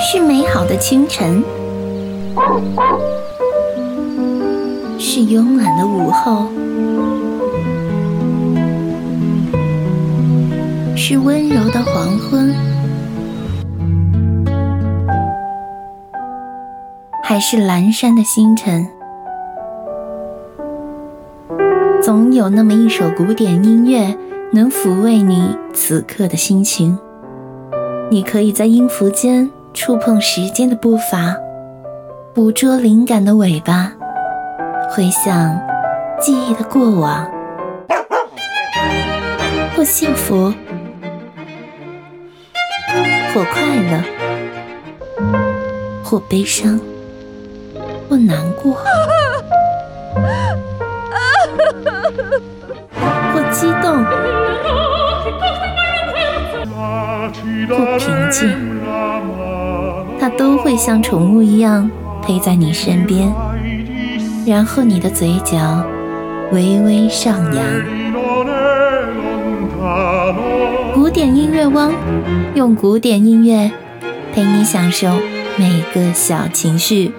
[0.00, 1.42] 是美好的清晨，
[4.98, 6.46] 是慵懒的午后，
[10.96, 12.54] 是温柔的黄昏，
[17.22, 18.86] 还是阑珊的星辰？
[22.02, 24.16] 总有那么一首古典音乐，
[24.54, 26.96] 能抚慰你此刻的心情。
[28.08, 31.36] 你可以在音符间触碰时间的步伐，
[32.32, 33.92] 捕捉灵感的尾巴，
[34.92, 35.60] 回想
[36.20, 37.28] 记忆的过往，
[39.76, 40.54] 或幸福，
[43.34, 43.60] 或快
[43.90, 44.04] 乐，
[46.04, 46.78] 或悲伤，
[48.08, 48.76] 或难过。
[57.76, 58.48] 不平静，
[60.20, 61.90] 它都会像宠物一样
[62.22, 63.32] 陪在你身边，
[64.46, 65.84] 然后你的嘴角
[66.52, 67.64] 微微上扬。
[70.94, 71.92] 古典音乐汪，
[72.54, 73.70] 用古典音乐
[74.32, 75.08] 陪你享受
[75.56, 77.12] 每个小情绪。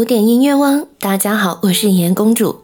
[0.00, 2.60] 古典音乐汪，大家好，我是颜公主。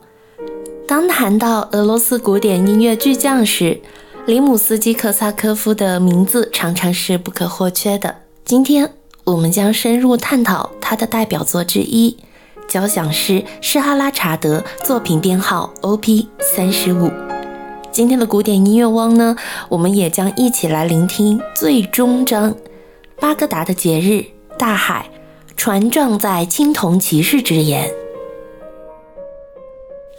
[0.89, 3.79] 当谈到俄罗斯古典音乐巨匠时，
[4.25, 8.23] 里姆斯基科萨科夫的名字常常是不可或缺的。
[8.47, 8.91] 今天
[9.25, 12.17] 我们将深入探讨他的代表作之一——
[12.67, 17.11] 交响诗《施哈拉查德》，作品编号 OP 三十五。
[17.93, 19.37] 今天的古典音乐汪呢，
[19.69, 22.57] 我们也将一起来聆听最终章——
[23.21, 24.25] 巴格达的节日，
[24.57, 25.11] 大海。
[25.57, 27.91] 船撞在青铜骑士之眼，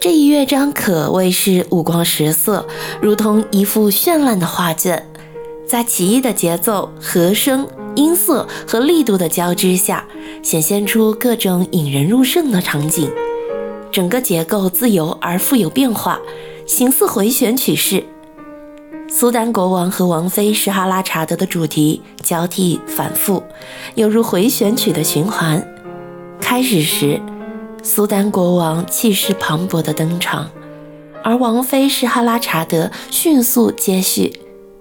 [0.00, 2.66] 这一乐章可谓是五光十色，
[3.00, 5.08] 如同一幅绚烂的画卷。
[5.66, 10.04] 在奇异的节奏、和声、音色和力度的交织下，
[10.42, 13.08] 显现出各种引人入胜的场景。
[13.92, 16.20] 整个结构自由而富有变化，
[16.66, 18.02] 形似回旋曲式。
[19.10, 23.42] 苏丹国王和王妃施哈拉查德的主题交替反复，
[23.94, 25.66] 犹如回旋曲的循环。
[26.42, 27.18] 开始时，
[27.82, 30.50] 苏丹国王气势磅礴的登场，
[31.24, 34.40] 而王妃施哈拉查德迅速接续，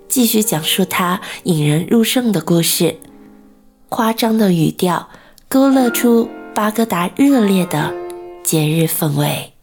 [0.09, 2.97] 继续讲述他引人入胜的故事。
[3.87, 5.07] 夸张的语调
[5.47, 7.93] 勾勒出巴格达热烈的
[8.43, 9.53] 节日氛围。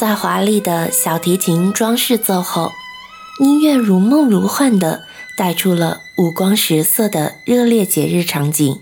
[0.00, 2.72] 在华丽的小提琴装饰奏后，
[3.38, 5.02] 音乐如梦如幻地
[5.36, 8.80] 带出了五光十色的热烈节日场景。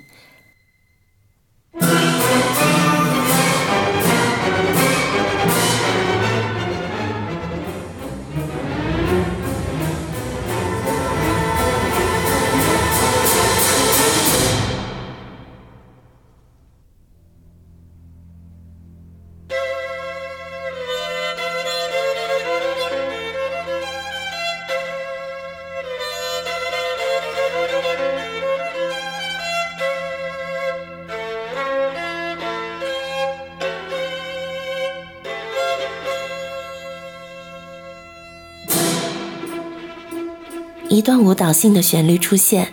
[40.98, 42.72] 一段舞蹈性的旋律出现，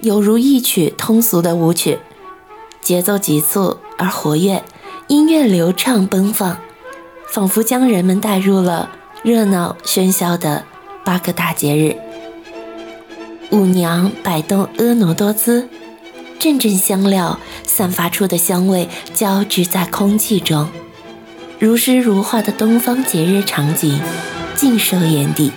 [0.00, 1.98] 犹如一曲通俗的舞曲，
[2.80, 4.62] 节奏急促而活跃，
[5.08, 6.56] 音乐流畅奔放，
[7.28, 8.90] 仿佛将人们带入了
[9.24, 10.62] 热闹喧嚣的
[11.04, 11.96] 巴格达节日。
[13.50, 15.68] 舞娘摆动婀娜多姿，
[16.38, 20.68] 阵阵香料散发出的香味交织在空气中，
[21.58, 24.00] 如诗如画的东方节日场景
[24.54, 25.50] 尽收眼底。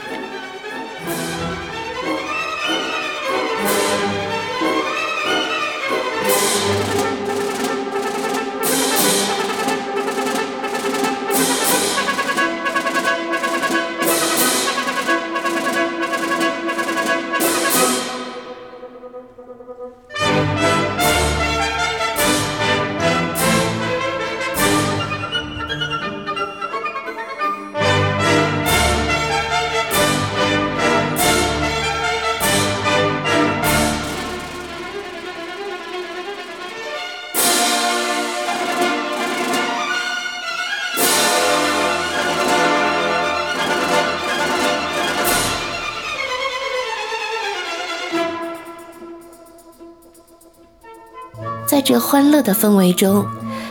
[51.92, 53.26] 这欢乐的氛围中，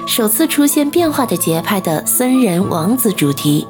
[0.06, 3.66] 首次出现变化的节拍的僧人王子主题，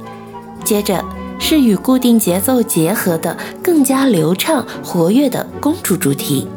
[0.64, 1.04] 接着
[1.38, 6.48] 是与固定节奏结合的更加流畅活跃的公主主题。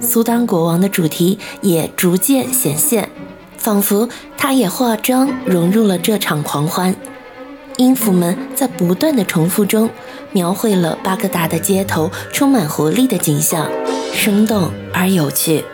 [0.00, 3.08] 苏丹国王的主题也逐渐显现，
[3.62, 6.96] 仿佛他也化妆融入了这场狂欢。
[7.76, 9.88] 音符们在不断的重复中，
[10.32, 13.70] 描绘了巴格达的街头充满活力的景象，
[14.12, 15.64] 生动而有趣。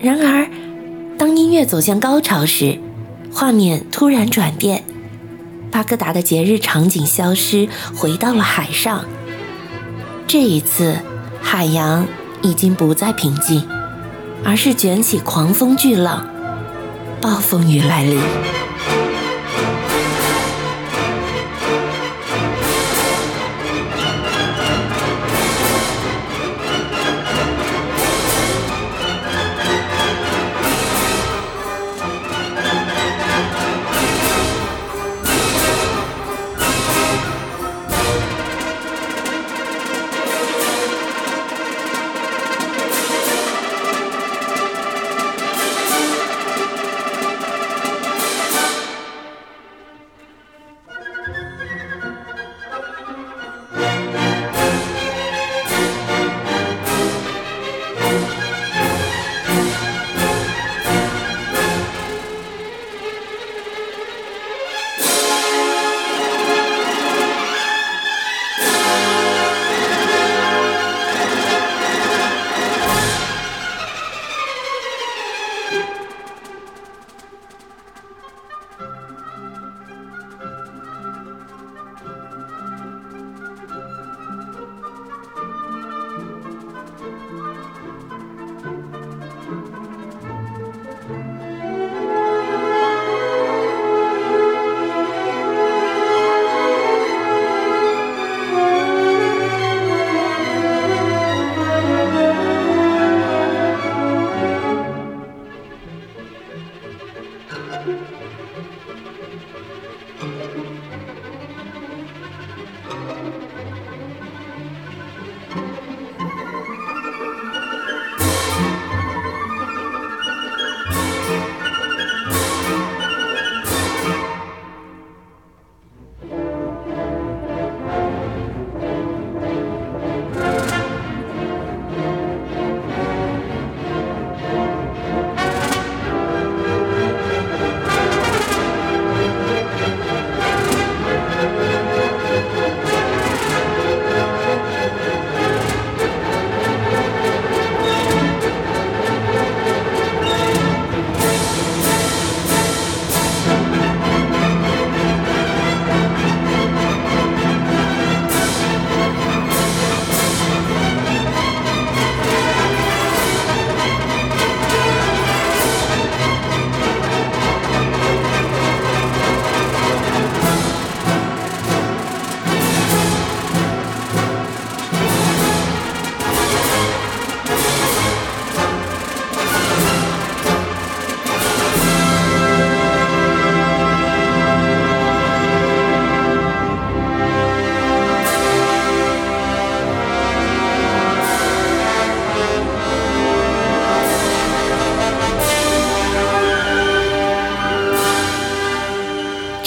[0.00, 0.46] 然而，
[1.18, 2.78] 当音乐走向高潮时，
[3.32, 4.84] 画面突然转变，
[5.70, 9.04] 巴格达的节日场景消失，回到了海上。
[10.26, 10.96] 这一次，
[11.40, 12.06] 海洋
[12.42, 13.66] 已经不再平静，
[14.44, 16.26] 而是卷起狂风巨浪，
[17.20, 18.20] 暴风雨来临。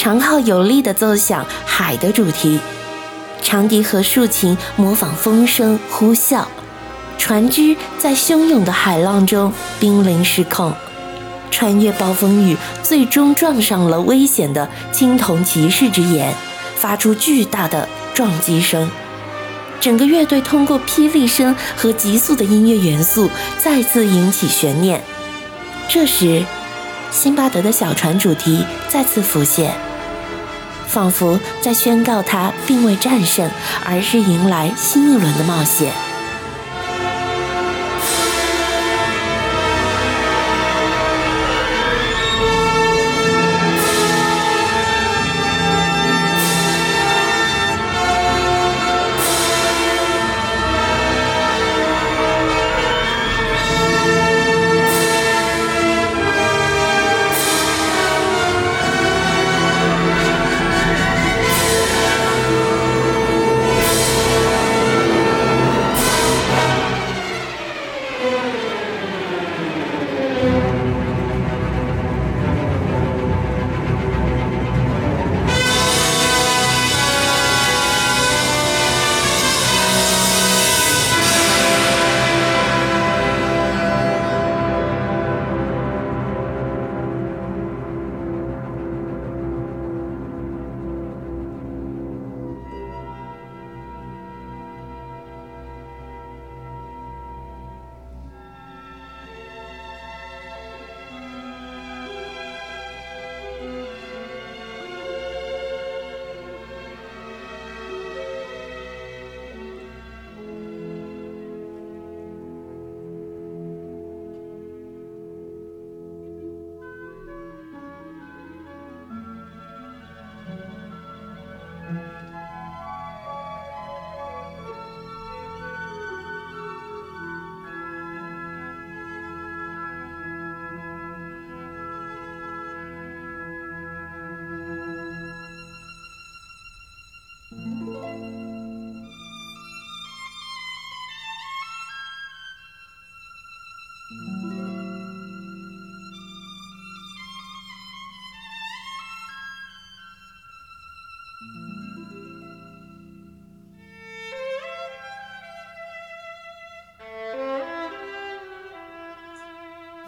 [0.10, 2.60] 长号有力地奏响海的主题，
[3.44, 6.46] 长笛和竖琴模仿风声呼啸，
[7.20, 10.74] 船只在汹涌的海浪中濒临失控，
[11.52, 16.34] 穿越暴风雨，最终撞上了危险的青铜骑士之眼，
[16.76, 18.90] 发出巨大的撞击声。
[19.80, 25.04] 整个乐队通过霹雳声和急速的音乐元素，再次引起悬念。
[25.88, 26.44] 这时，
[27.12, 29.72] 辛巴德的小船主题再次浮现，
[30.90, 33.50] 仿佛在宣告他并未战胜，
[33.86, 36.09] 而是迎来新一轮的冒险。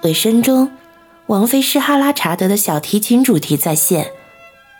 [0.03, 0.71] 尾声中，
[1.27, 4.11] 王菲施哈拉查德的小提琴主题再现。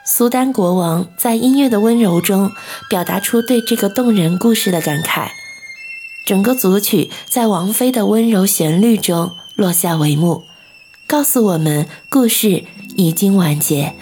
[0.04, 2.52] 苏丹国王在音乐的温柔中
[2.90, 5.28] 表达出对这个动人故事的感慨。
[6.26, 10.44] 整个组曲在王菲的温柔旋律中落下帷幕，
[11.06, 12.64] 告诉我们故事
[12.96, 13.84] 已经完结。《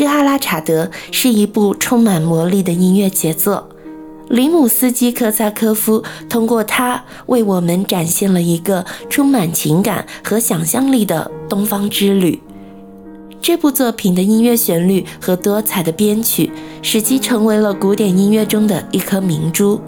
[0.00, 3.68] 施哈拉查德》是一部充满魔力的音乐杰作，
[4.30, 12.40] 里姆斯基科萨科夫通过它为我们展现了一个充满情感和想象力的东方之旅。
[13.42, 19.78] 这部作品的音乐旋律和多彩的编曲，使其成为了古典音乐中的一颗明珠，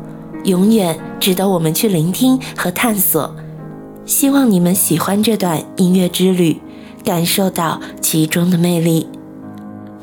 [0.45, 3.35] 永远值得我们去聆听和探索。
[4.05, 6.61] 希望你们喜欢这段音乐之旅，
[7.03, 9.09] 感受到其中的魅力。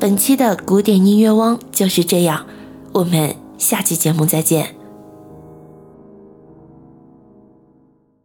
[0.00, 2.46] 本期的古典音乐汪就是这样，
[2.92, 4.79] 我们下期节目再见。